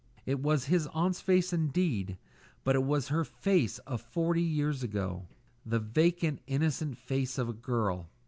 [0.25, 2.17] It was his aunt's face indeed,
[2.63, 5.27] but it was her face of forty years ago,
[5.63, 8.09] the vacant innocent face of a girl.